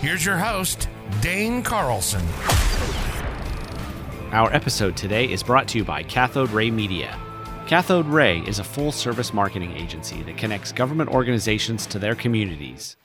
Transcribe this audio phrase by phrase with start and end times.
[0.00, 0.90] Here's your host,
[1.22, 2.22] Dane Carlson.
[4.30, 7.18] Our episode today is brought to you by KathodeRay Media.
[7.66, 12.98] KathodeRay is a full service marketing agency that connects government organizations to their communities.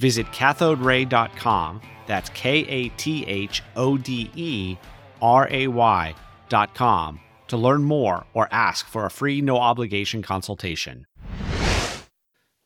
[0.00, 4.76] Visit kathoderay.com, that's K A T H O D E
[5.22, 11.06] R A Y.com, to learn more or ask for a free no obligation consultation.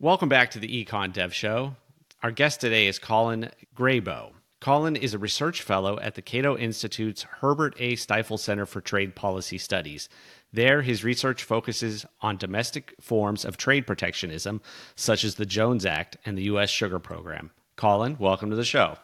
[0.00, 1.74] Welcome back to the Econ Dev Show.
[2.20, 4.32] Our guest today is Colin Grabow.
[4.60, 7.94] Colin is a research fellow at the Cato Institute's Herbert A.
[7.94, 10.08] Stiefel Center for Trade Policy Studies.
[10.52, 14.60] There, his research focuses on domestic forms of trade protectionism,
[14.96, 16.70] such as the Jones Act and the U.S.
[16.70, 17.52] Sugar Program.
[17.76, 18.96] Colin, welcome to the show.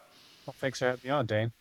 [0.45, 1.53] Well, thanks for having me on, Dane.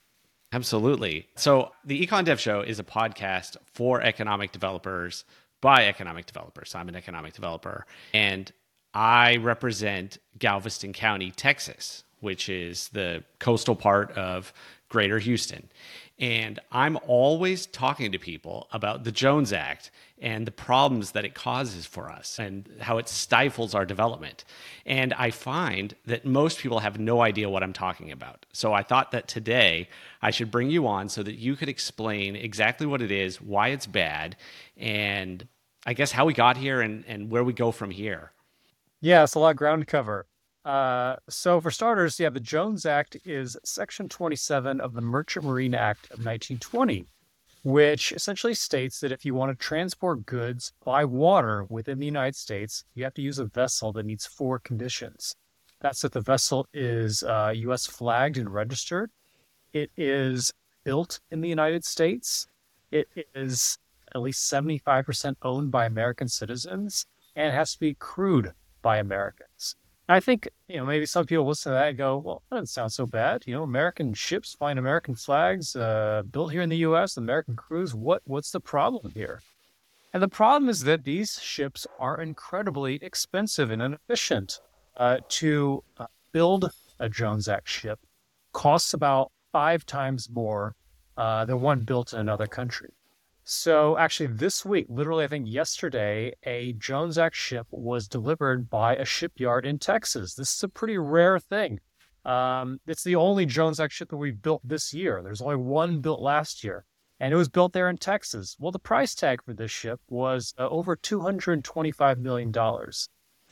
[0.54, 1.28] Absolutely.
[1.36, 5.24] So, the Econ Dev Show is a podcast for economic developers
[5.62, 6.72] by economic developers.
[6.72, 8.52] So, I'm an economic developer, and
[8.94, 14.54] I represent Galveston County, Texas, which is the coastal part of
[14.90, 15.70] greater Houston.
[16.20, 19.90] And I'm always talking to people about the Jones Act
[20.22, 24.46] and the problems that it causes for us and how it stifles our development.
[24.86, 28.46] And I find that most people have no idea what I'm talking about.
[28.54, 29.90] So I thought that today
[30.22, 33.70] I should bring you on so that you could explain exactly what it is, why
[33.70, 34.38] it's bad,
[34.78, 35.48] and
[35.86, 38.32] I guess how we got here and, and where we go from here.
[39.04, 40.28] Yeah, it's a lot of ground to cover.
[40.64, 45.76] Uh, so, for starters, yeah, the Jones Act is Section 27 of the Merchant Marine
[45.76, 47.06] Act of 1920,
[47.66, 52.38] which essentially states that if you want to transport goods by water within the United
[52.38, 55.36] States, you have to use a vessel that meets four conditions.
[55.82, 57.86] That's that the vessel is uh, U.S.
[57.86, 59.12] flagged and registered,
[59.74, 60.54] it is
[60.86, 62.48] built in the United States,
[62.90, 63.78] it is
[64.16, 67.06] at least 75% owned by American citizens,
[67.36, 69.76] and it has to be crewed by Americans.
[70.08, 72.68] I think, you know, maybe some people listen to that and go, well, that doesn't
[72.68, 73.44] sound so bad.
[73.48, 77.96] You know, American ships flying American flags, uh, built here in the U.S., American crews.
[77.96, 79.42] What, what's the problem here?
[80.14, 84.60] And the problem is that these ships are incredibly expensive and inefficient.
[84.96, 88.00] Uh, to uh, build a Jones Act ship
[88.52, 90.76] costs about five times more
[91.18, 92.92] uh, than one built in another country.
[93.46, 98.96] So actually, this week, literally, I think yesterday, a Jones Act ship was delivered by
[98.96, 100.34] a shipyard in Texas.
[100.34, 101.82] This is a pretty rare thing.
[102.24, 105.22] Um, it's the only Jones Act ship that we've built this year.
[105.22, 106.86] There's only one built last year,
[107.20, 108.56] and it was built there in Texas.
[108.60, 112.54] Well, the price tag for this ship was uh, over $225 million.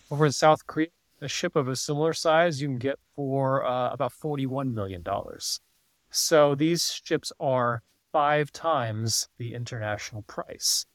[0.09, 0.87] Over in South Korea,
[1.19, 5.03] a ship of a similar size you can get for uh, about $41 million.
[6.09, 10.85] So these ships are five times the international price.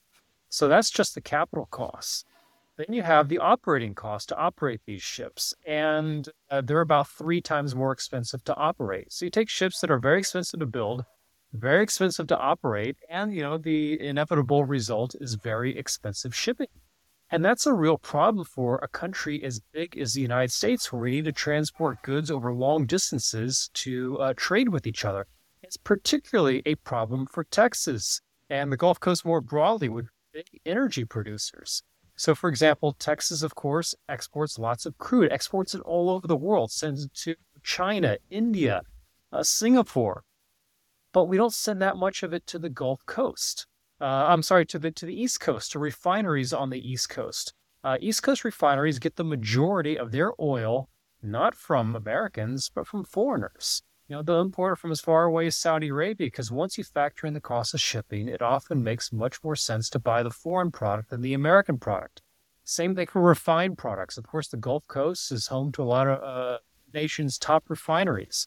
[0.49, 2.25] So that's just the capital costs.
[2.77, 7.41] Then you have the operating cost to operate these ships, and uh, they're about three
[7.41, 9.13] times more expensive to operate.
[9.13, 11.05] So you take ships that are very expensive to build,
[11.55, 16.69] very expensive to operate, and you know the inevitable result is very expensive shipping.
[17.31, 21.03] And that's a real problem for a country as big as the United States, where
[21.03, 25.27] we need to transport goods over long distances to uh, trade with each other.
[25.67, 31.05] It's particularly a problem for Texas and the Gulf Coast more broadly with big energy
[31.05, 31.83] producers.
[32.15, 36.37] So, for example, Texas, of course, exports lots of crude, exports it all over the
[36.37, 37.35] world, sends it to
[37.65, 38.83] China, India,
[39.33, 40.23] uh, Singapore.
[41.13, 43.67] But we don't send that much of it to the Gulf Coast.
[44.01, 47.55] Uh, I'm sorry, to the to the East Coast, to refineries on the East Coast.
[47.83, 50.91] Uh, East Coast refineries get the majority of their oil
[51.21, 55.57] not from Americans, but from foreigners you know, they'll import from as far away as
[55.57, 59.43] Saudi Arabia because once you factor in the cost of shipping, it often makes much
[59.43, 62.23] more sense to buy the foreign product than the American product.
[62.65, 64.17] Same thing for refined products.
[64.17, 66.59] Of course, the Gulf Coast is home to a lot of uh,
[66.95, 68.47] nation's top refineries.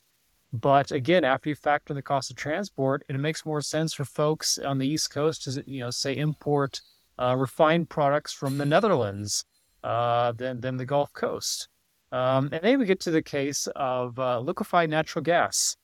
[0.51, 4.05] But again, after you factor in the cost of transport, it makes more sense for
[4.05, 6.81] folks on the East Coast to, you know, say import
[7.19, 9.45] uh, refined products from the Netherlands
[9.83, 11.67] uh, than than the Gulf Coast.
[12.11, 15.77] Um, and then we get to the case of uh, liquefied natural gas.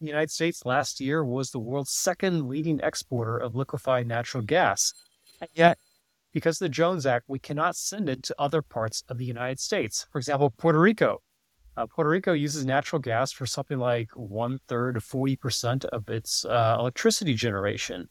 [0.00, 4.92] The United States last year was the world's second leading exporter of liquefied natural gas.
[5.40, 5.78] And yet,
[6.32, 9.60] because of the Jones Act, we cannot send it to other parts of the United
[9.60, 10.06] States.
[10.10, 11.22] For example, Puerto Rico.
[11.76, 16.44] Uh, Puerto Rico uses natural gas for something like one third to 40% of its
[16.44, 18.08] uh, electricity generation.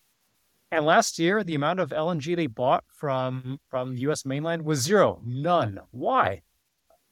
[0.71, 4.81] And last year, the amount of LNG they bought from, from the US mainland was
[4.81, 5.79] zero, none.
[5.91, 6.41] Why?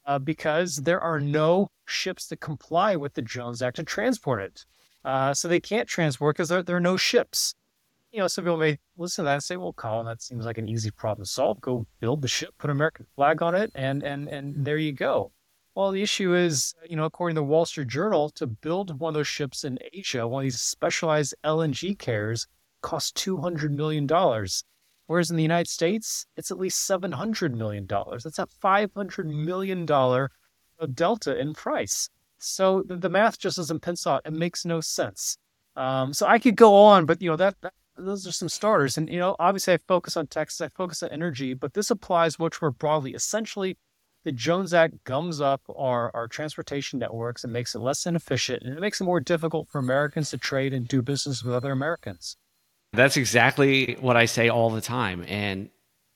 [0.05, 4.65] Uh, because there are no ships that comply with the Jones Act to transport it.
[5.03, 7.55] Uh, so they can't transport because there, there are no ships.
[8.11, 10.57] You know, some people may listen to that and say, well, Colin, that seems like
[10.57, 11.61] an easy problem to solve.
[11.61, 14.91] Go build the ship, put an American flag on it, and, and, and there you
[14.91, 15.31] go.
[15.75, 19.11] Well, the issue is, you know, according to the Wall Street Journal, to build one
[19.11, 22.47] of those ships in Asia, one of these specialized LNG carriers,
[22.81, 24.05] costs $200 million.
[25.11, 27.85] Whereas in the United States, it's at least $700 million.
[27.85, 32.09] That's a $500 million delta in price.
[32.37, 34.21] So the, math just doesn't pencil out.
[34.23, 35.37] It makes no sense.
[35.75, 38.97] Um, so I could go on, but you know that, that, those are some starters.
[38.97, 42.39] And you know, obviously, I focus on Texas, I focus on energy, but this applies
[42.39, 43.11] much more broadly.
[43.11, 43.77] Essentially,
[44.23, 48.77] the Jones Act gums up our, our transportation networks and makes it less inefficient, and
[48.77, 52.37] it makes it more difficult for Americans to trade and do business with other Americans.
[52.93, 55.25] That's exactly what I say all the time.
[55.27, 55.69] And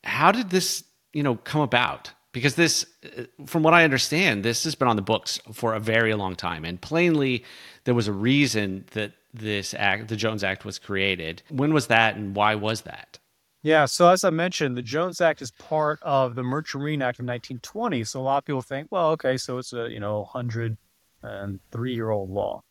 [0.03, 0.83] how did this,
[1.13, 2.11] you know, come about?
[2.33, 2.85] Because this,
[3.17, 6.35] uh, from what I understand, this has been on the books for a very long
[6.35, 7.45] time, and plainly,
[7.85, 11.43] there was a reason that this act, the Jones Act, was created.
[11.49, 13.19] When was that, and why was that?
[13.63, 17.19] Yeah, so as I mentioned, the Jones Act is part of the Merchant Marine Act
[17.19, 18.03] of 1920.
[18.03, 22.09] So a lot of people think, well, okay, so it's a you know 103 year
[22.09, 22.61] old law,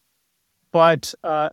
[0.72, 1.48] but uh,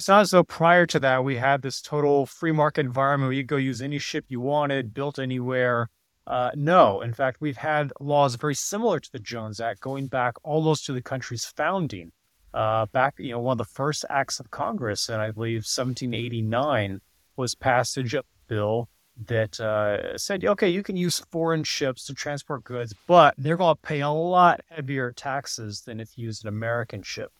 [0.00, 3.34] it's not as though prior to that we had this total free market environment where
[3.34, 5.90] you go use any ship you wanted, built anywhere.
[6.26, 10.36] Uh, no, in fact, we've had laws very similar to the Jones Act going back
[10.42, 12.12] almost to the country's founding.
[12.54, 17.02] Uh, back, you know, one of the first acts of Congress, and I believe 1789
[17.36, 18.88] was passage of a bill
[19.26, 23.76] that uh, said, okay, you can use foreign ships to transport goods, but they're going
[23.76, 27.32] to pay a lot heavier taxes than if you use an American ship.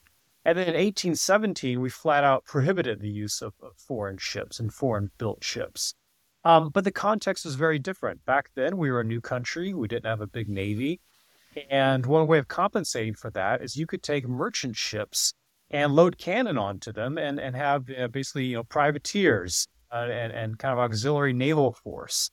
[0.45, 4.73] And then in 1817, we flat out prohibited the use of, of foreign ships and
[4.73, 5.95] foreign built ships.
[6.45, 8.25] Um, but the context was very different.
[8.25, 9.75] Back then, we were a new country.
[9.75, 11.01] We didn't have a big navy.
[11.69, 15.35] And one way of compensating for that is you could take merchant ships
[15.71, 20.33] and load cannon onto them and, and have uh, basically you know privateers uh, and,
[20.33, 22.31] and kind of auxiliary naval force.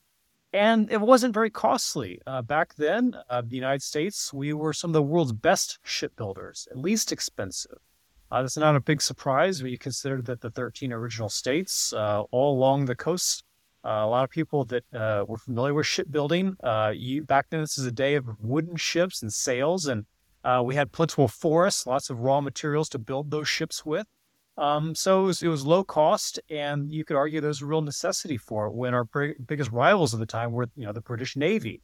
[0.54, 2.22] And it wasn't very costly.
[2.26, 6.68] Uh, back then, uh, the United States, we were some of the world's best shipbuilders,
[6.72, 7.80] at least expensive.
[8.30, 12.24] Uh, that's not a big surprise when you consider that the 13 original states, uh,
[12.32, 13.44] all along the coast,
[13.86, 16.58] uh, a lot of people that uh, were familiar with shipbuilding.
[16.62, 20.06] Uh, you, back then, this is a day of wooden ships and sails, and
[20.44, 24.08] uh, we had plentiful forests, lots of raw materials to build those ships with.
[24.58, 27.82] Um, so it was, it was, low cost, and you could argue there's a real
[27.82, 31.38] necessity for it when our biggest rivals at the time were, you know, the British
[31.38, 31.82] Navy.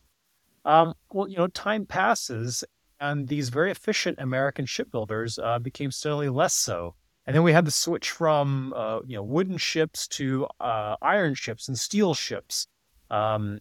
[0.65, 2.63] Um, well, you know, time passes,
[3.03, 6.95] and these very efficient American shipbuilders uh, became steadily less so.
[7.25, 11.35] And then we had the switch from uh, you know wooden ships to uh, iron
[11.35, 12.67] ships and steel ships,
[13.11, 13.59] um,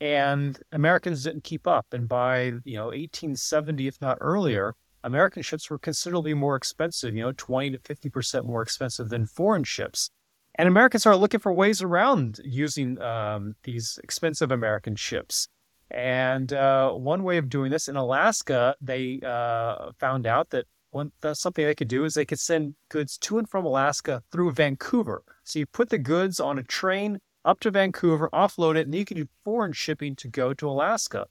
[0.00, 1.86] and Americans didn't keep up.
[1.92, 7.14] And by you know 1870, if not earlier, American ships were considerably more expensive.
[7.14, 10.10] You know, 20 to 50 percent more expensive than foreign ships.
[10.56, 15.48] And Americans are looking for ways around using um, these expensive American ships.
[15.90, 21.12] And uh, one way of doing this in Alaska, they uh, found out that one
[21.20, 24.52] that's something they could do is they could send goods to and from Alaska through
[24.52, 25.22] Vancouver.
[25.44, 29.04] So you put the goods on a train up to Vancouver, offload it, and you
[29.04, 31.26] can do foreign shipping to go to Alaska.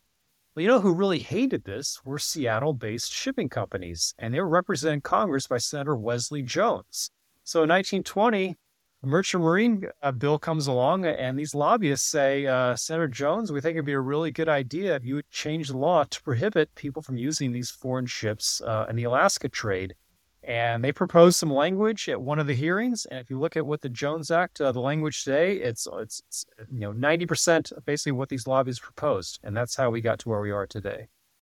[0.56, 4.96] Well, you know who really hated this were Seattle-based shipping companies, and they were represented
[4.96, 7.12] in Congress by Senator Wesley Jones.
[7.44, 8.58] So in 1920,
[9.02, 13.62] the merchant marine uh, bill comes along, and these lobbyists say, uh, Senator Jones, we
[13.62, 16.76] think it'd be a really good idea if you would change the law to prohibit
[16.76, 19.96] people from using these foreign ships uh, in the Alaska trade.
[20.44, 23.06] And they proposed some language at one of the hearings.
[23.06, 26.22] And if you look at what the Jones Act, uh, the language today, it's, it's,
[26.28, 30.20] it's you know ninety percent basically what these lobbyists proposed, and that's how we got
[30.20, 31.08] to where we are today.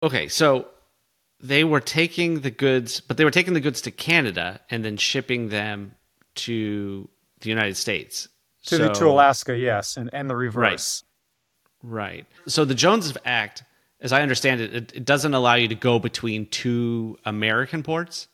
[0.02, 0.68] Okay, so
[1.42, 4.98] they were taking the goods, but they were taking the goods to Canada and then
[4.98, 5.96] shipping them
[6.36, 7.10] to
[7.42, 8.28] the United States.
[8.66, 11.04] To, so, the, to Alaska, yes, and, and the reverse.
[11.82, 12.02] Right.
[12.02, 12.26] right.
[12.48, 13.64] So the Jones Act,
[14.02, 18.28] as I understand it, it, it doesn't allow you to go between two American ports.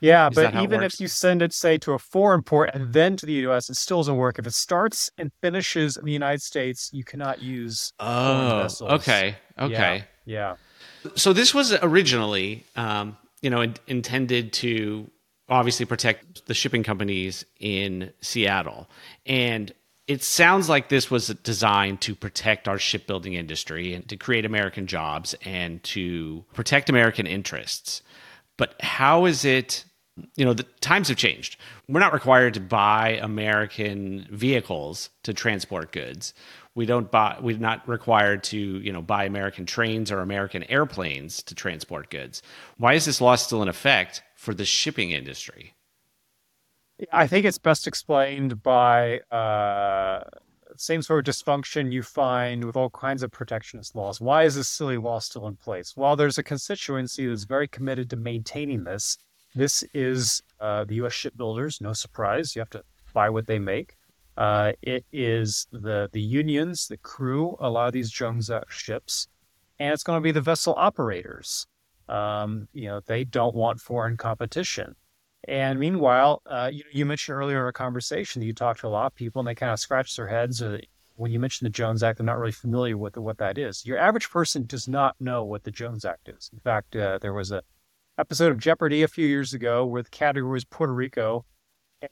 [0.00, 3.16] Yeah, Is but even if you send it, say, to a foreign port and then
[3.16, 4.38] to the U.S., it still doesn't work.
[4.38, 7.92] If it starts and finishes in the United States, you cannot use.
[8.00, 10.56] Oh, okay, okay, yeah,
[11.04, 11.10] yeah.
[11.16, 15.10] So this was originally, um, you know, in, intended to
[15.50, 18.88] obviously protect the shipping companies in Seattle.
[19.26, 19.72] And
[20.06, 24.86] it sounds like this was designed to protect our shipbuilding industry and to create American
[24.86, 28.02] jobs and to protect American interests.
[28.56, 29.84] But how is it?
[30.36, 31.56] You know, the times have changed.
[31.88, 36.34] We're not required to buy American vehicles to transport goods.
[36.74, 37.38] We don't buy.
[37.40, 42.42] We're not required to, you know, buy American trains or American airplanes to transport goods.
[42.78, 45.74] Why is this law still in effect for the shipping industry?
[47.12, 50.24] I think it's best explained by uh,
[50.76, 54.18] same sort of dysfunction you find with all kinds of protectionist laws.
[54.18, 55.94] Why is this silly law still in place?
[55.94, 59.18] Well, there's a constituency that's very committed to maintaining this.
[59.54, 61.12] This is uh, the U.S.
[61.12, 61.82] shipbuilders.
[61.82, 62.82] No surprise, you have to
[63.12, 63.96] buy what they make.
[64.38, 69.28] Uh, it is the the unions, the crew, a lot of these Jones Act ships,
[69.78, 71.66] and it's going to be the vessel operators.
[72.10, 74.96] Um, you know, they don't want foreign competition.
[75.46, 78.90] And meanwhile, uh, you, you, mentioned earlier in our conversation that you talked to a
[78.90, 80.60] lot of people and they kind of scratch their heads.
[80.60, 80.80] Or
[81.14, 83.86] when you mention the Jones Act, they're not really familiar with what that is.
[83.86, 86.50] Your average person does not know what the Jones Act is.
[86.52, 87.62] In fact, uh, there was a
[88.18, 91.46] episode of Jeopardy a few years ago where the category was Puerto Rico,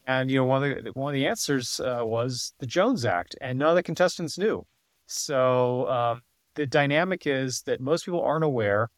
[0.07, 3.37] and you know one of the one of the answers uh, was the Jones Act,
[3.41, 4.65] and none of the contestants knew.
[5.07, 6.23] So um,
[6.55, 8.91] the dynamic is that most people aren't aware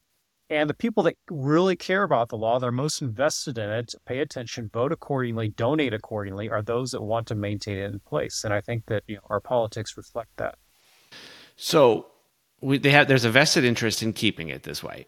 [0.50, 4.18] and the people that really care about the law, they're most invested in it, pay
[4.18, 8.42] attention, vote accordingly, donate accordingly, are those that want to maintain it in place.
[8.42, 10.56] And I think that you know, our politics reflect that.
[11.54, 12.06] So
[12.60, 15.06] we, they have there's a vested interest in keeping it this way.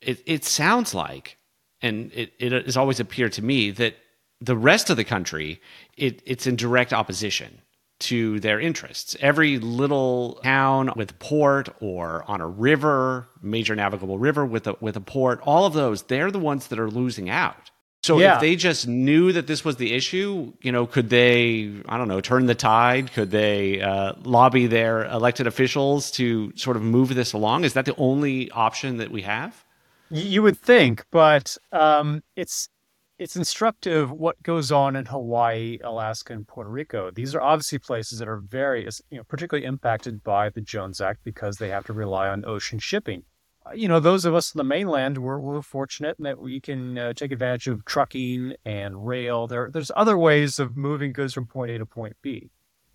[0.00, 1.36] It, it sounds like,
[1.82, 3.96] and it, it has always appeared to me that
[4.40, 5.60] the rest of the country,
[5.96, 7.60] it, it's in direct opposition
[7.98, 9.16] to their interests.
[9.20, 14.96] Every little town with port or on a river, major navigable river with a with
[14.96, 17.70] a port, all of those, they're the ones that are losing out.
[18.02, 18.36] So yeah.
[18.36, 22.06] if they just knew that this was the issue, you know, could they, I don't
[22.06, 23.12] know, turn the tide?
[23.12, 27.64] Could they uh, lobby their elected officials to sort of move this along?
[27.64, 29.64] Is that the only option that we have?
[30.08, 32.68] You would think, but um, it's
[33.18, 37.10] it's instructive what goes on in Hawaii, Alaska, and Puerto Rico.
[37.10, 41.20] These are obviously places that are very, you know, particularly impacted by the Jones Act
[41.24, 43.22] because they have to rely on ocean shipping.
[43.64, 46.60] Uh, you know, those of us in the mainland, we're, we're fortunate in that we
[46.60, 49.46] can uh, take advantage of trucking and rail.
[49.46, 52.50] There, there's other ways of moving goods from point A to point B.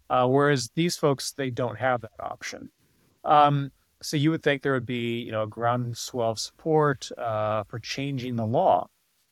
[0.09, 2.69] Uh, whereas these folks, they don't have that option.
[3.23, 3.71] Um,
[4.03, 8.45] so you would think there would be, you know, groundswell support uh, for changing the
[8.45, 8.87] law.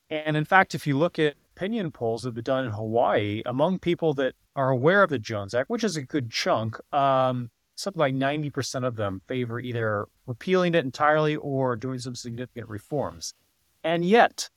[0.10, 3.42] And in fact, if you look at opinion polls that have been done in Hawaii
[3.46, 7.52] among people that are aware of the Jones Act, which is a good chunk, um,
[7.76, 13.34] something like 90% of them favor either repealing it entirely or doing some significant reforms.
[13.84, 14.50] And yet,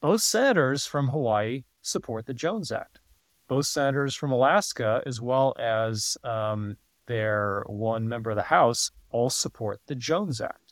[0.00, 3.00] both senators from Hawaii support the Jones Act.
[3.48, 6.76] Both senators from Alaska, as well as um,
[7.06, 10.65] their one member of the House, all support the Jones Act.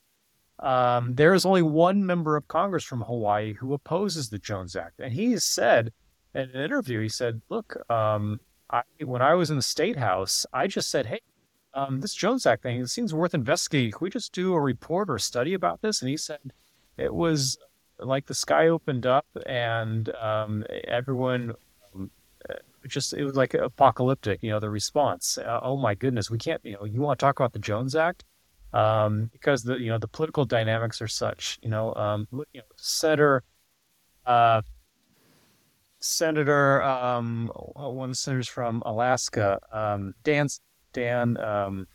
[0.60, 5.00] Um, there is only one member of Congress from Hawaii who opposes the Jones Act,
[5.00, 5.92] and he has said
[6.34, 10.46] in an interview, he said, "Look, um, I, when I was in the state house,
[10.52, 11.20] I just said, hey,
[11.74, 13.92] um, this Jones Act thing, it seems worth investigating.
[13.92, 16.40] Can we just do a report or a study about this?" And he said,
[16.96, 17.58] "It was
[17.98, 21.54] like the sky opened up, and um, everyone."
[21.94, 22.10] Um,
[22.86, 25.38] just it was like apocalyptic, you know, the response.
[25.38, 27.94] Uh, oh my goodness, we can't, you know, you want to talk about the Jones
[27.94, 28.24] Act?
[28.74, 31.58] Um, because the you know the political dynamics are such.
[31.62, 33.44] You know, um, you know Senator,
[34.26, 34.62] uh,
[36.00, 40.48] Senator, um, one of the senators from Alaska, um, Dan
[40.92, 41.86] Dan um,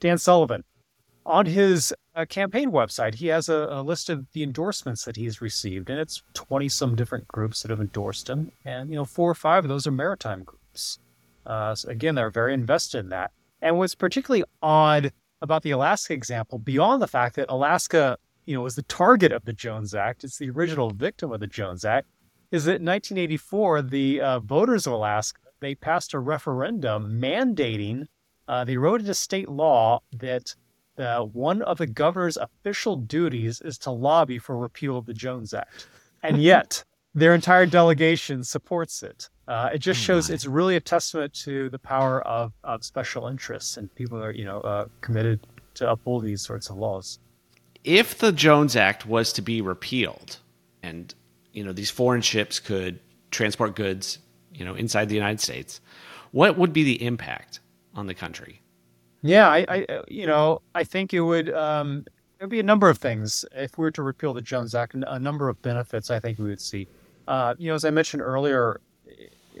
[0.00, 0.62] Dan Sullivan,
[1.26, 5.40] on his uh, campaign website, he has a, a, list of the endorsements that he's
[5.40, 9.28] received, and it's twenty some different groups that have endorsed him, and you know four
[9.28, 11.00] or five of those are maritime groups.
[11.44, 13.32] Uh, so again, they're very invested in that.
[13.60, 18.62] And what's particularly odd about the Alaska example, beyond the fact that Alaska, you know,
[18.62, 22.08] was the target of the Jones Act, it's the original victim of the Jones Act,
[22.50, 28.06] is that in 1984, the uh, voters of Alaska they passed a referendum mandating.
[28.46, 30.54] Uh, they wrote into state law that
[30.98, 35.54] uh, one of the governor's official duties is to lobby for repeal of the Jones
[35.54, 35.86] Act,
[36.22, 39.28] and yet their entire delegation supports it.
[39.48, 43.26] Uh, it just oh shows it's really a testament to the power of, of special
[43.26, 45.40] interests and people are you know uh, committed
[45.74, 47.18] to uphold these sorts of laws.
[47.82, 50.38] If the Jones Act was to be repealed,
[50.82, 51.14] and
[51.52, 53.00] you know these foreign ships could
[53.30, 54.18] transport goods,
[54.52, 55.80] you know, inside the United States,
[56.32, 57.60] what would be the impact
[57.94, 58.60] on the country?
[59.22, 62.04] Yeah, I, I you know, I think it would um,
[62.38, 64.94] there'd be a number of things if we were to repeal the Jones Act.
[64.94, 66.86] A number of benefits I think we would see.
[67.26, 68.80] Uh, you know, as I mentioned earlier,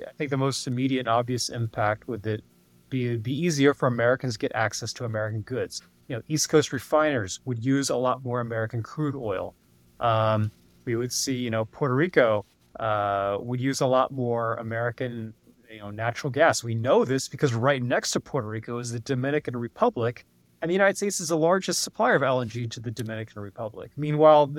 [0.06, 2.42] I think the most immediate and obvious impact would it
[2.90, 5.82] be be easier for Americans to get access to American goods.
[6.08, 9.54] You know, East Coast refiners would use a lot more American crude oil.
[10.00, 10.50] Um,
[10.84, 12.46] we would see, you know, Puerto Rico
[12.80, 15.34] uh, would use a lot more American,
[15.70, 16.64] you know, natural gas.
[16.64, 20.24] We know this because right next to Puerto Rico is the Dominican Republic,
[20.62, 23.90] and the United States is the largest supplier of LNG to the Dominican Republic.
[23.96, 24.54] Meanwhile,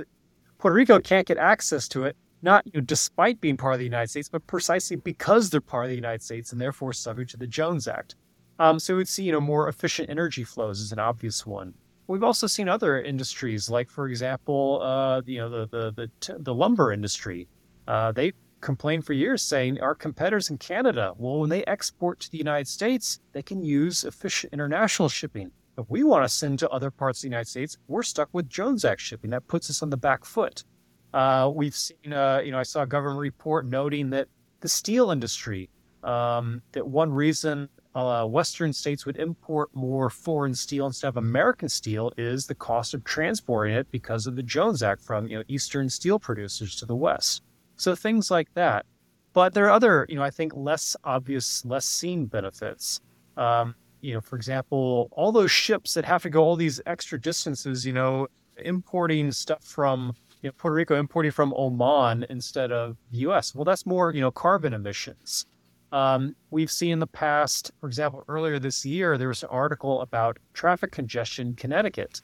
[0.59, 3.85] Puerto Rico can't get access to it, not you know, despite being part of the
[3.85, 7.37] United States, but precisely because they're part of the United States and therefore subject to
[7.37, 8.15] the Jones Act.
[8.59, 11.73] Um, so we'd see you know more efficient energy flows is an obvious one.
[12.07, 16.33] We've also seen other industries, like for example, uh, you know the the the, t-
[16.39, 17.47] the lumber industry.
[17.87, 22.31] Uh, they complained for years, saying our competitors in Canada, well, when they export to
[22.31, 25.51] the United States, they can use efficient international shipping.
[25.77, 28.49] If we want to send to other parts of the United States, we're stuck with
[28.49, 29.31] Jones Act shipping.
[29.31, 30.65] That puts us on the back foot.
[31.13, 34.27] Uh, we've seen, uh, you know, I saw a government report noting that
[34.61, 35.69] the steel industry,
[36.03, 41.67] um, that one reason uh, Western states would import more foreign steel instead of American
[41.67, 45.43] steel is the cost of transporting it because of the Jones Act from you know
[45.47, 47.41] Eastern steel producers to the West.
[47.77, 48.85] So things like that.
[49.33, 52.99] But there are other, you know, I think less obvious, less seen benefits.
[53.37, 57.19] Um, you know, for example, all those ships that have to go all these extra
[57.19, 62.97] distances, you know, importing stuff from you know, Puerto Rico, importing from Oman instead of
[63.11, 63.53] the U.S.
[63.53, 65.45] Well, that's more, you know, carbon emissions.
[65.91, 70.01] Um, we've seen in the past, for example, earlier this year, there was an article
[70.01, 72.21] about traffic congestion in Connecticut.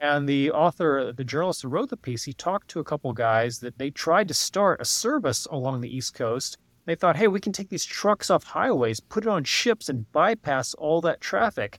[0.00, 3.60] And the author, the journalist who wrote the piece, he talked to a couple guys
[3.60, 6.58] that they tried to start a service along the East Coast.
[6.86, 10.10] They thought, hey, we can take these trucks off highways, put it on ships, and
[10.10, 11.78] bypass all that traffic.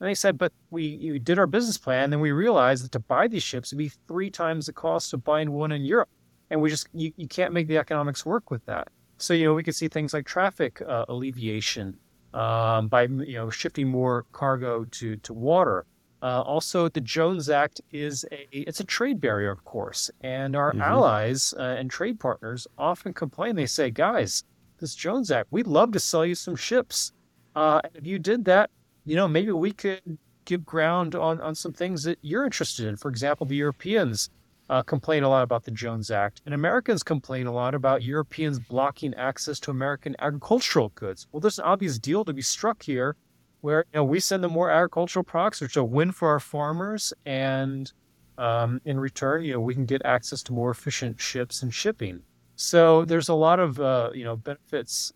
[0.00, 2.92] And they said, but we, we did our business plan, and then we realized that
[2.92, 6.08] to buy these ships would be three times the cost of buying one in Europe.
[6.48, 8.88] And we just, you, you can't make the economics work with that.
[9.18, 11.98] So, you know, we could see things like traffic uh, alleviation
[12.32, 15.84] um, by, you know, shifting more cargo to, to water.
[16.22, 20.70] Uh, also, the Jones Act is a it's a trade barrier, of course, and our
[20.70, 20.82] mm-hmm.
[20.82, 23.56] allies uh, and trade partners often complain.
[23.56, 24.44] They say, "Guys,
[24.78, 27.12] this Jones Act, we'd love to sell you some ships,
[27.56, 28.68] uh, and if you did that,
[29.10, 32.94] you know, maybe we could give ground on on some things that you're interested in.
[32.94, 34.30] For example, the Europeans
[34.68, 38.60] uh, complain a lot about the Jones Act, and Americans complain a lot about Europeans
[38.60, 41.26] blocking access to American agricultural goods.
[41.32, 43.16] Well, there's an obvious deal to be struck here,
[43.62, 46.38] where you know we send them more agricultural products, which are a win for our
[46.38, 47.92] farmers, and
[48.38, 52.22] um, in return, you know, we can get access to more efficient ships and shipping.
[52.54, 55.12] So there's a lot of uh, you know benefits,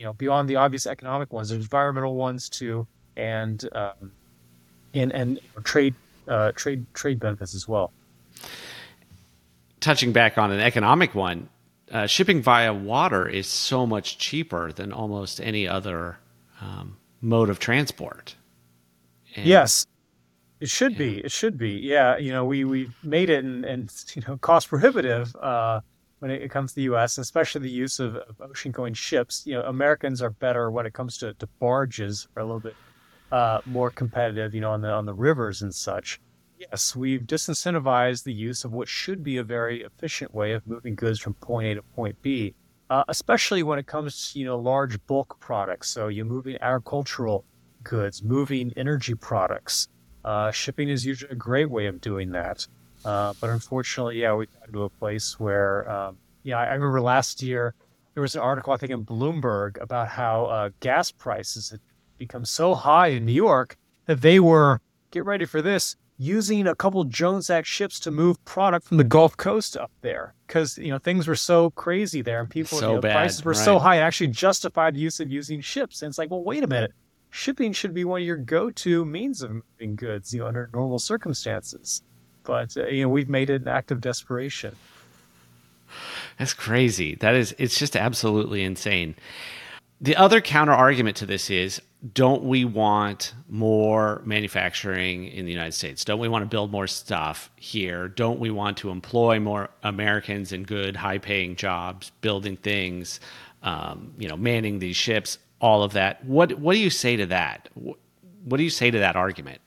[0.00, 1.50] you know, beyond the obvious economic ones.
[1.50, 4.12] There's environmental ones too, and um,
[4.94, 5.94] and and trade
[6.26, 7.92] uh, trade trade benefits as well
[9.80, 11.48] touching back on an economic one,
[11.90, 16.18] uh, shipping via water is so much cheaper than almost any other
[16.60, 18.36] um, mode of transport.
[19.34, 19.86] And, yes,
[20.60, 20.98] it should yeah.
[20.98, 21.18] be.
[21.18, 21.70] It should be.
[21.70, 25.80] Yeah, you know, we we made it and, and you know cost prohibitive uh,
[26.20, 29.42] when it, comes to the U.S., especially the use of, of ocean-going ships.
[29.46, 32.76] You know, Americans are better when it comes to, to barges, are a little bit
[33.32, 34.54] uh, more competitive.
[34.54, 36.20] You know, on the on the rivers and such.
[36.58, 40.94] Yes, we've disincentivized the use of what should be a very efficient way of moving
[40.94, 42.54] goods from point A to point B,
[42.90, 45.88] uh, especially when it comes to you know large bulk products.
[45.88, 47.44] So you're moving agricultural
[47.82, 49.88] goods, moving energy products.
[50.22, 52.66] Uh, shipping is usually a great way of doing that.
[53.04, 57.42] Uh, but unfortunately, yeah, we've gotten to a place where, um, yeah, I remember last
[57.42, 57.74] year
[58.14, 61.80] there was an article I think in Bloomberg about how uh, gas prices had
[62.18, 66.74] become so high in New York that they were get ready for this using a
[66.74, 70.88] couple Jones Act ships to move product from the Gulf Coast up there because you
[70.88, 73.64] know things were so crazy there and people so you know, bad, prices were right.
[73.64, 76.02] so high it actually justified the use of using ships.
[76.02, 76.92] And it's like well wait a minute.
[77.32, 80.98] Shipping should be one of your go-to means of moving goods you know under normal
[80.98, 82.02] circumstances
[82.50, 84.74] but uh, you know we've made it an act of desperation
[86.36, 89.14] that's crazy that is it's just absolutely insane
[90.00, 91.80] the other counter argument to this is
[92.14, 96.02] don't we want more manufacturing in the United States?
[96.02, 98.08] Don't we want to build more stuff here?
[98.08, 103.20] Don't we want to employ more Americans in good, high-paying jobs, building things,
[103.62, 106.24] um, you know, manning these ships, all of that?
[106.24, 107.68] What What do you say to that?
[107.74, 109.60] What do you say to that argument?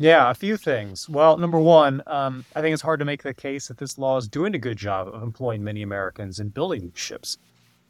[0.00, 1.08] Yeah, a few things.
[1.08, 4.16] Well, number one, um, I think it's hard to make the case that this law
[4.16, 7.36] is doing a good job of employing many Americans in building ships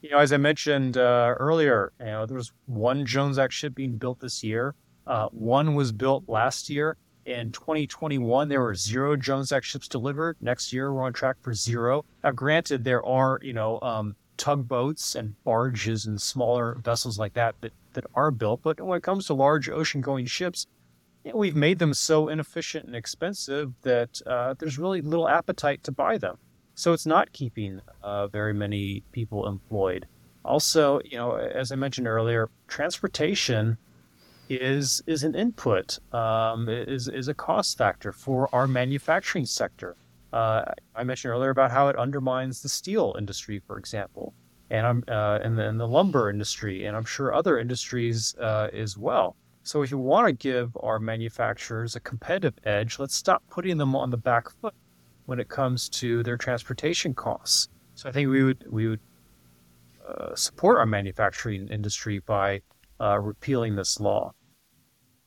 [0.02, 3.74] you know, as I mentioned uh, earlier, you know, there was one Jones Act ship
[3.74, 4.74] being built this year.
[5.06, 6.96] Uh, one was built last year.
[7.26, 10.36] In 2021, there were zero Jones Act ships delivered.
[10.40, 12.04] Next year, we're on track for zero.
[12.24, 17.54] Now, granted, there are, you know, um, tugboats and barges and smaller vessels like that
[17.60, 18.62] that, that are built.
[18.62, 20.66] But when it comes to large ocean going ships,
[21.24, 25.82] you know, we've made them so inefficient and expensive that uh, there's really little appetite
[25.84, 26.38] to buy them.
[26.74, 30.06] So it's not keeping uh, very many people employed.
[30.44, 33.76] Also, you know, as I mentioned earlier, transportation
[34.48, 39.96] is is an input, um, is is a cost factor for our manufacturing sector.
[40.32, 44.32] Uh, I mentioned earlier about how it undermines the steel industry, for example,
[44.70, 48.96] and I'm uh, and, the, the lumber industry, and I'm sure other industries uh, as
[48.96, 49.36] well.
[49.62, 53.94] So if you want to give our manufacturers a competitive edge, let's stop putting them
[53.94, 54.74] on the back foot
[55.26, 57.68] when it comes to their transportation costs.
[57.94, 59.00] So I think we would we would
[60.08, 62.62] uh, support our manufacturing industry by
[63.00, 64.32] uh, repealing this law.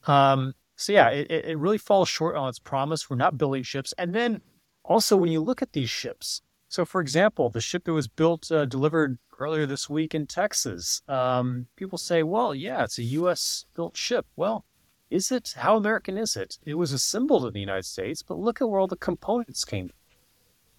[0.07, 3.09] Um, so yeah, it, it really falls short on its promise.
[3.09, 4.41] We're not building ships, and then
[4.83, 6.41] also when you look at these ships.
[6.73, 11.03] So, for example, the ship that was built, uh, delivered earlier this week in Texas,
[11.07, 13.65] um, people say, well, yeah, it's a U.S.
[13.75, 14.25] built ship.
[14.35, 14.65] Well,
[15.11, 15.53] is it?
[15.57, 16.57] How American is it?
[16.65, 19.91] It was assembled in the United States, but look at where all the components came.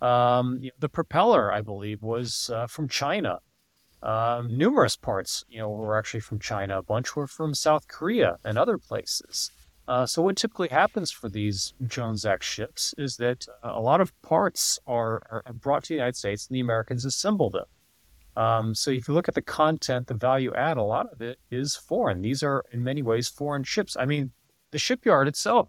[0.02, 3.38] Um, the propeller, I believe, was uh, from China.
[4.02, 6.78] Um, numerous parts, you know, were actually from China.
[6.78, 9.52] A bunch were from South Korea and other places.
[9.86, 14.00] Uh, so what typically happens for these Jones Act ships is that uh, a lot
[14.00, 17.66] of parts are, are, brought to the United States and the Americans assemble them.
[18.36, 21.38] Um, so if you look at the content, the value add, a lot of it
[21.50, 22.22] is foreign.
[22.22, 23.96] These are in many ways foreign ships.
[23.98, 24.32] I mean,
[24.70, 25.68] the shipyard itself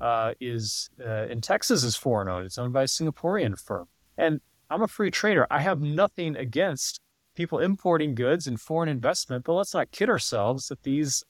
[0.00, 2.46] uh, is uh, in Texas is foreign owned.
[2.46, 3.88] It's owned by a Singaporean firm.
[4.16, 5.46] And I'm a free trader.
[5.50, 7.00] I have nothing against
[7.34, 11.24] people importing goods and foreign investment, but let's not kid ourselves that these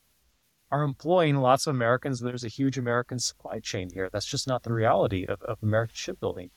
[0.70, 2.20] are employing lots of Americans.
[2.20, 4.08] There's a huge American supply chain here.
[4.12, 6.50] That's just not the reality of, of American shipbuilding.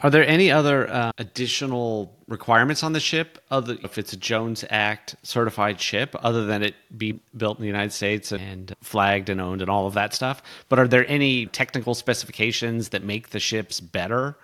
[0.00, 4.62] Are there any other uh, additional requirements on the ship, other if it's a Jones
[4.68, 9.40] Act certified ship, other than it be built in the United States and flagged and
[9.40, 10.42] owned and all of that stuff?
[10.68, 14.36] But are there any technical specifications that make the ships better?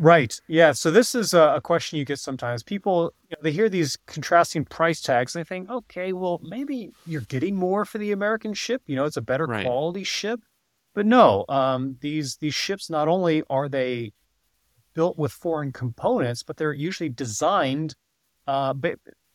[0.00, 0.40] Right.
[0.48, 0.72] Yeah.
[0.72, 2.62] So this is a question you get sometimes.
[2.62, 6.92] People, you know, they hear these contrasting price tags and they think, okay, well, maybe
[7.06, 8.82] you're getting more for the American ship.
[8.86, 9.64] You know, it's a better right.
[9.64, 10.40] quality ship.
[10.94, 14.12] But no, um, these these ships not only are they
[14.94, 17.94] built with foreign components, but they're usually designed.
[18.46, 18.74] Uh,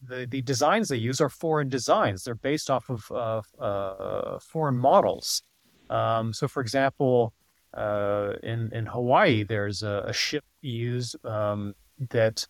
[0.02, 2.24] the the designs they use are foreign designs.
[2.24, 5.44] They're based off of uh, uh, foreign models.
[5.90, 7.34] Um, so, for example,
[7.74, 11.76] uh, in in Hawaii, there's a, a ship used um,
[12.10, 12.48] that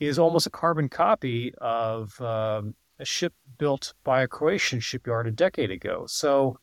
[0.00, 5.30] is almost a carbon copy of um, a ship built by a Croatian shipyard a
[5.30, 6.04] decade ago.
[6.06, 6.58] So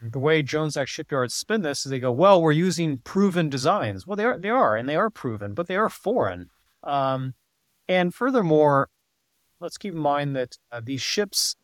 [0.00, 4.06] the way Jones Act shipyards spin this is they go, well, we're using proven designs.
[4.06, 6.50] Well, they are, they are, and they are proven, but they are foreign.
[6.82, 7.34] Um,
[7.88, 8.88] and furthermore,
[9.60, 11.56] let's keep in mind that uh, these ships,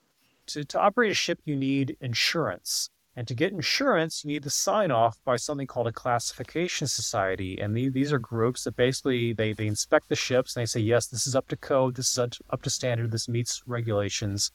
[0.47, 2.91] to, to operate a ship, you need insurance.
[3.19, 7.59] And to get insurance, you need to sign off by something called a classification society.
[7.61, 10.79] And the, these are groups that basically they, they inspect the ships and they say,
[10.79, 14.53] yes, this is up to code, this is up to standard, this meets regulations.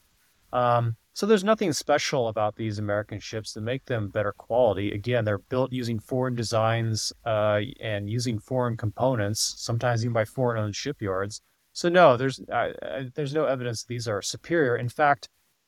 [0.54, 4.94] Um, so there's nothing special about these American ships that make them better quality.
[4.94, 10.78] Again, they're built using foreign designs uh, and using foreign components, sometimes even by foreign-owned
[10.78, 11.42] shipyards.
[11.74, 12.70] So no, there's uh,
[13.14, 14.78] there's no evidence these are superior.
[14.78, 15.28] In fact,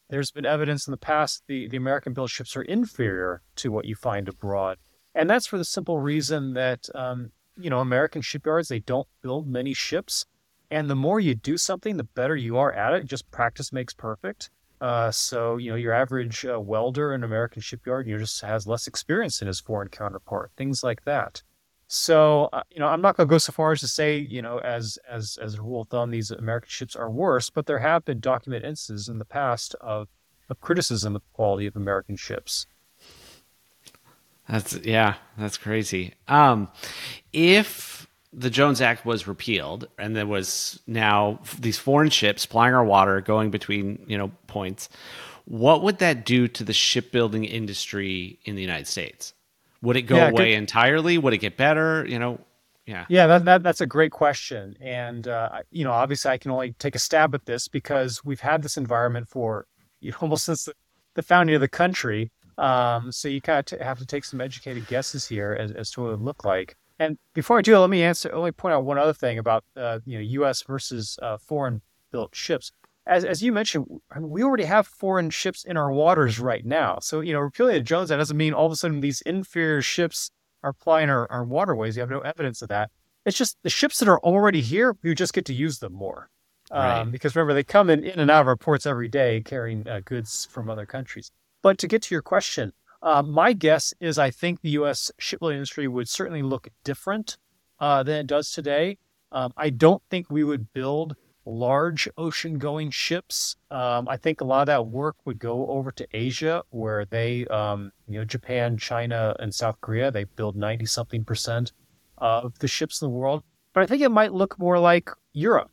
[0.09, 3.95] there's been evidence in the past the, the American-built ships are inferior to what you
[3.95, 4.77] find abroad,
[5.13, 9.47] and that's for the simple reason that um, you know American shipyards they don't build
[9.47, 10.25] many ships,
[10.69, 13.05] and the more you do something, the better you are at it.
[13.05, 14.49] Just practice makes perfect.
[14.81, 18.41] Uh, so you know your average uh, welder in an American shipyard, you know, just
[18.41, 20.51] has less experience than his foreign counterpart.
[20.57, 21.41] Things like that.
[21.87, 24.41] So uh, you know, I'm not going to go so far as to say you
[24.41, 27.79] know, as as as a rule of thumb, these American ships are worse, but there
[27.79, 30.07] have been documented instances in the past of
[30.49, 32.67] of criticism of the quality of American ships.
[34.47, 36.13] That's yeah, that's crazy.
[36.27, 36.69] Um,
[37.33, 42.83] if the Jones Act was repealed, and there was now these foreign ships plying our
[42.83, 44.89] water, going between you know points.
[45.45, 49.33] What would that do to the shipbuilding industry in the United States?
[49.81, 50.57] Would it go yeah, away good.
[50.57, 51.17] entirely?
[51.17, 52.05] Would it get better?
[52.07, 52.39] You know,
[52.85, 53.27] yeah, yeah.
[53.27, 56.95] That, that that's a great question, and uh, you know, obviously, I can only take
[56.95, 59.67] a stab at this because we've had this environment for
[59.99, 60.73] you know, almost since the,
[61.15, 62.31] the founding of the country.
[62.57, 65.91] Um, so you kind of t- have to take some educated guesses here as, as
[65.91, 66.77] to what it would look like.
[66.99, 68.31] And before I do, let me answer.
[68.33, 70.61] Let me point out one other thing about uh, you know U.S.
[70.61, 72.71] versus uh, foreign built ships.
[73.07, 73.85] As, as you mentioned,
[74.19, 76.97] we already have foreign ships in our waters right now.
[77.01, 79.81] So you know, repealing the Jones Act doesn't mean all of a sudden these inferior
[79.81, 80.31] ships
[80.63, 81.95] are plying our, our waterways.
[81.95, 82.89] You have no evidence of that.
[83.25, 84.95] It's just the ships that are already here.
[85.03, 86.29] We just get to use them more.
[86.71, 89.87] Um, Because remember, they come in, in and out of our ports every day carrying
[89.87, 91.31] uh, goods from other countries.
[91.61, 95.11] But to get to your question, uh, my guess is I think the U.S.
[95.19, 97.37] shipbuilding industry would certainly look different
[97.79, 98.97] uh, than it does today.
[99.31, 103.55] Um, I don't think we would build large ocean going ships.
[103.71, 107.45] Um, I think a lot of that work would go over to Asia, where they,
[107.47, 111.71] um, you know, Japan, China, and South Korea, they build 90 something percent
[112.17, 113.43] of the ships in the world.
[113.73, 115.69] But I think it might look more like Europe,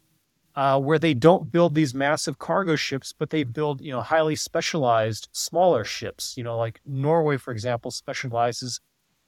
[0.57, 4.37] uh, where they don't build these massive cargo ships, but they build, you know, highly
[4.37, 6.37] specialized smaller ships.
[6.37, 8.81] You know, like Norway, for example, specializes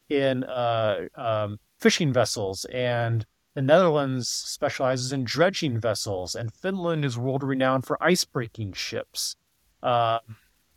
[0.08, 3.24] in uh, um, fishing vessels, and
[3.54, 9.36] the Netherlands specializes in dredging vessels, and Finland is world renowned for ice breaking ships.
[9.82, 10.18] Uh,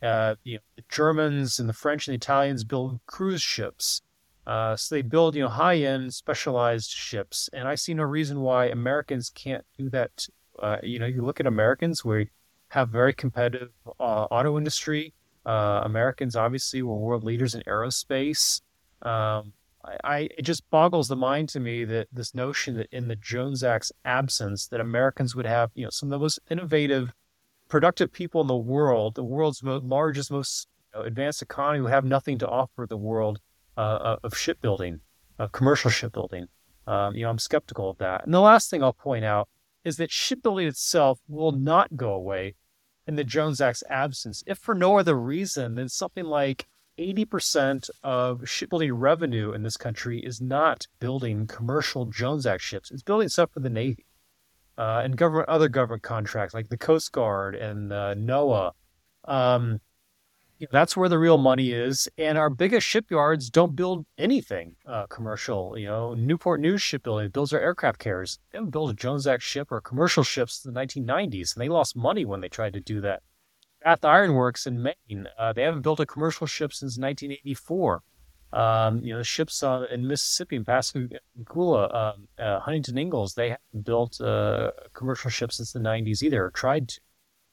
[0.01, 4.03] uh, you know, the Germans and the French and the Italians build cruise ships.
[4.45, 8.67] Uh, so they build, you know, high-end specialized ships, and I see no reason why
[8.67, 10.27] Americans can't do that.
[10.59, 12.29] Uh, you know, you look at Americans, we
[12.69, 15.13] have very competitive uh, auto industry.
[15.45, 18.61] Uh, Americans obviously were world leaders in aerospace.
[19.01, 19.53] Um,
[20.03, 23.63] I, it just boggles the mind to me that this notion that in the Jones
[23.63, 27.13] Act's absence, that Americans would have, you know, some of the most innovative,
[27.67, 31.91] productive people in the world, the world's mo- largest, most you know, advanced economy, would
[31.91, 33.39] have nothing to offer the world
[33.77, 35.01] uh, of shipbuilding,
[35.37, 36.47] of commercial shipbuilding.
[36.85, 38.23] Um, you know, I'm skeptical of that.
[38.23, 39.49] And the last thing I'll point out
[39.83, 42.55] is that shipbuilding itself will not go away
[43.05, 46.67] in the Jones Act's absence, if for no other reason than something like
[46.97, 52.91] 80% of shipbuilding revenue in this country is not building commercial Jones Act ships.
[52.91, 54.05] It's building stuff for the Navy
[54.77, 58.71] uh, and government, other government contracts like the Coast Guard and uh, NOAA.
[59.25, 59.79] Um,
[60.59, 62.07] you know, that's where the real money is.
[62.17, 65.77] And our biggest shipyards don't build anything uh, commercial.
[65.77, 68.39] You know, Newport News Shipbuilding builds their aircraft carriers.
[68.51, 71.69] They haven't built a Jones Act ship or commercial ships in the 1990s, and they
[71.69, 73.21] lost money when they tried to do that.
[73.87, 78.03] Bath Iron Works in Maine, uh, they haven't built a commercial ship since 1984.
[78.51, 83.85] Um, you know, ships uh, in Mississippi and Pascagoula, um, uh, Huntington Ingalls, they haven't
[83.85, 86.99] built uh, commercial ships since the 90s either, or tried to.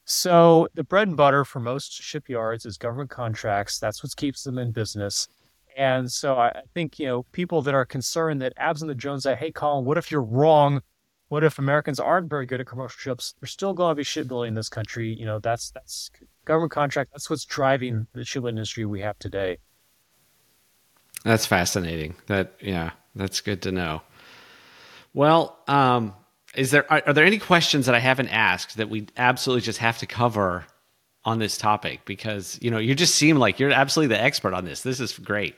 [0.07, 3.79] So the bread and butter for most shipyards is government contracts.
[3.79, 5.29] That's what keeps them in business.
[5.77, 9.39] And so I think, you know, people that are concerned that absent the Jones Act,
[9.39, 10.83] hey, Colin, what if you're wrong?
[11.29, 13.35] What if Americans aren't very good at commercial ships?
[13.41, 15.15] There's still going to be shipbuilding in this country.
[15.15, 16.11] You know, that's that's
[16.45, 17.13] government contract.
[17.13, 19.59] That's what's driving the shipbuilding industry we have today.
[21.25, 22.15] That's fascinating.
[22.27, 24.03] That yeah, that's good to know.
[25.15, 26.15] Well, um,
[26.55, 29.79] is there are, are there any questions that I haven't asked that we absolutely just
[29.79, 30.67] have to cover
[31.25, 32.05] on this topic?
[32.05, 34.83] Because you know, you just seem like you're absolutely the expert on this.
[34.83, 35.57] This is great.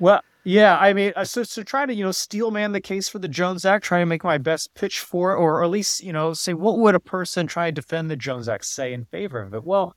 [0.00, 3.06] Well, yeah, I mean, uh, so so try to you know steel man the case
[3.06, 6.02] for the Jones Act, try to make my best pitch for, it, or at least
[6.02, 9.04] you know say what would a person try to defend the Jones Act say in
[9.04, 9.64] favor of it?
[9.64, 9.94] Well,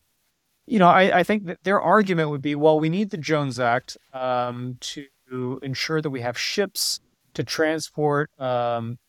[0.65, 3.61] you know, I, I think that their argument would be, well, we need the Jones
[3.61, 6.99] Act um, to ensure that we have ships
[7.33, 8.99] to transport um,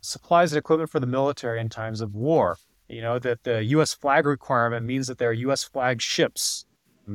[0.00, 2.56] supplies and equipment for the military in times of war.
[2.88, 3.94] You know that the U.S.
[3.94, 5.62] flag requirement means that there are U.S.
[5.62, 6.66] flag ships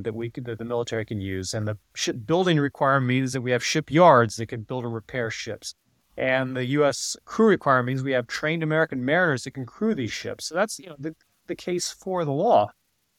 [0.04, 3.52] that we could, that the military can use, and the shipbuilding requirement means that we
[3.52, 5.76] have shipyards that can build and repair ships.
[6.18, 7.18] And the U.S.
[7.26, 10.46] crew requirement means we have trained American mariners that can crew these ships.
[10.46, 11.16] So that's you know the,
[11.48, 12.70] the case for the law.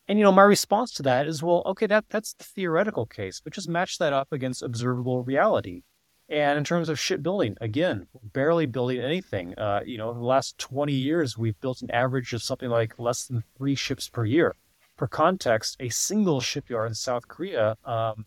[0.08, 3.40] And you know my response to that is, well, okay, that that's the theoretical case,
[3.42, 5.82] but just match that up against observable reality.
[6.28, 9.56] And in terms of shipbuilding, again, barely building anything.
[9.56, 13.26] Uh, you know, the last 20 years, we've built an average of something like less
[13.26, 14.56] than three ships per year.
[14.96, 18.26] For context, a single shipyard in South Korea, um,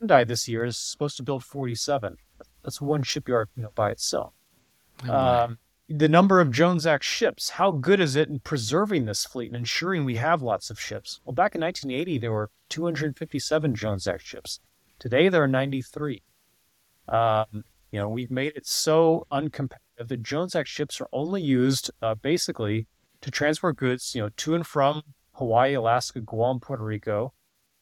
[0.00, 2.16] Hyundai this year is supposed to build 47.
[2.62, 4.34] That's one shipyard, you know, by itself.
[5.08, 9.48] Um, the number of Jones Act ships, how good is it in preserving this fleet
[9.48, 11.20] and ensuring we have lots of ships?
[11.24, 14.60] Well, back in 1980, there were 257 Jones Act ships.
[14.98, 16.22] Today, there are 93.
[17.08, 21.90] Um, you know, we've made it so uncompetitive that Jones Act ships are only used
[22.02, 22.86] uh, basically
[23.20, 25.02] to transport goods, you know, to and from
[25.34, 27.32] Hawaii, Alaska, Guam, Puerto Rico,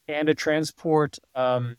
[0.08, 1.76] and to transport, um,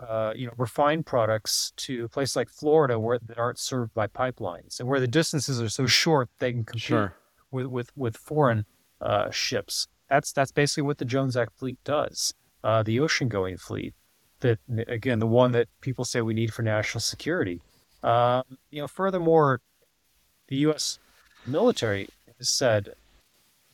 [0.00, 4.78] uh, you know, refined products to places like Florida where that aren't served by pipelines
[4.78, 7.14] and where the distances are so short they can compete Sure.
[7.50, 8.66] with with with foreign
[9.00, 9.88] uh, ships.
[10.08, 12.34] That's that's basically what the Jones Act fleet does.
[12.62, 13.94] Uh, the ocean-going fleet,
[14.40, 14.58] that
[14.88, 17.60] again, the one that people say we need for national security.
[18.02, 19.60] Um, you know, furthermore,
[20.48, 20.98] the U.S.
[21.46, 22.08] military
[22.38, 22.94] has said,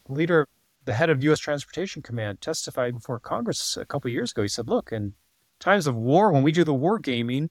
[0.09, 0.47] leader,
[0.85, 1.38] the head of U.S.
[1.38, 4.42] Transportation Command, testified before Congress a couple of years ago.
[4.42, 5.14] He said, "Look, in
[5.59, 7.51] times of war, when we do the war gaming,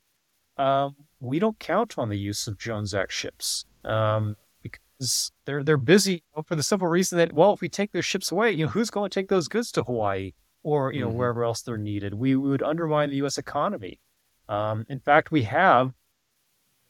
[0.58, 5.64] um, we don't count on the use of Jones Act ships um, because because they're
[5.64, 8.66] they're busy for the simple reason that well, if we take those ships away, you
[8.66, 11.18] know, who's going to take those goods to Hawaii or you know mm-hmm.
[11.18, 12.14] wherever else they're needed?
[12.14, 13.40] We, we would undermine the U.S.
[13.40, 14.00] economy.
[14.48, 15.94] Um, in fact, we have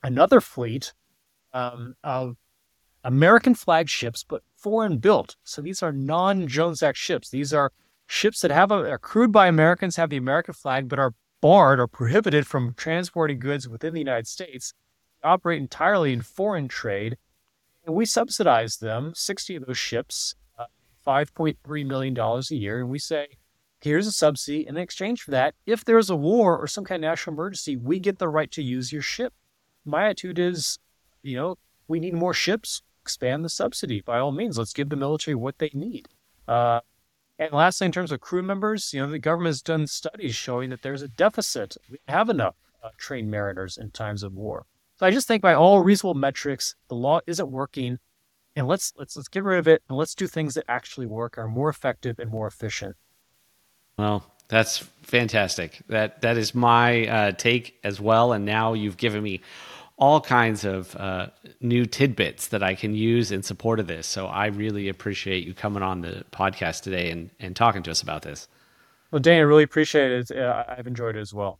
[0.03, 0.93] another fleet
[1.53, 2.35] um, of
[3.05, 5.35] American flagships, but foreign built.
[5.43, 7.29] So these are non Jones Act ships.
[7.29, 7.71] These are
[8.07, 11.79] ships that have a, are crewed by Americans, have the American flag, but are barred
[11.79, 14.73] or prohibited from transporting goods within the United States,
[15.21, 17.17] they operate entirely in foreign trade.
[17.85, 20.65] And we subsidize them, 60 of those ships, uh,
[21.05, 22.79] $5.3 million a year.
[22.79, 23.27] And we say,
[23.81, 24.67] here's a subsidy.
[24.67, 27.99] In exchange for that, if there's a war or some kind of national emergency, we
[27.99, 29.33] get the right to use your ship.
[29.83, 30.77] My attitude is,
[31.23, 34.57] you know, we need more ships, expand the subsidy by all means.
[34.57, 36.07] Let's give the military what they need.
[36.47, 36.81] Uh,
[37.39, 40.69] and lastly, in terms of crew members, you know, the government has done studies showing
[40.69, 41.75] that there's a deficit.
[41.89, 44.65] We have enough uh, trained mariners in times of war.
[44.99, 47.97] So I just think by all reasonable metrics, the law isn't working,
[48.55, 51.37] and let's let's let's get rid of it and let's do things that actually work,
[51.37, 52.95] are more effective and more efficient.
[53.97, 55.81] Well, that's fantastic.
[55.87, 58.33] That that is my uh, take as well.
[58.33, 59.41] And now you've given me
[60.01, 61.27] all kinds of uh,
[61.59, 64.07] new tidbits that I can use in support of this.
[64.07, 68.01] So I really appreciate you coming on the podcast today and, and talking to us
[68.01, 68.47] about this.
[69.11, 70.35] Well, Dan, I really appreciate it.
[70.35, 71.59] Uh, I've enjoyed it as well.